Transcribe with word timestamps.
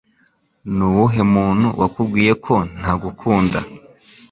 Nuwuhe 0.75 1.21
muntu 1.35 1.67
wakubwiye 1.79 2.33
ko 2.45 2.55
ntagukunda 2.79 3.59